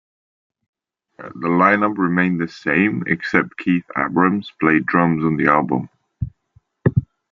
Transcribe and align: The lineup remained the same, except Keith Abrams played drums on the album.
The 1.19 1.25
lineup 1.47 1.95
remained 1.99 2.41
the 2.41 2.47
same, 2.47 3.03
except 3.05 3.55
Keith 3.59 3.85
Abrams 3.95 4.51
played 4.59 4.87
drums 4.87 5.23
on 5.23 5.37
the 5.37 5.45
album. 5.45 5.89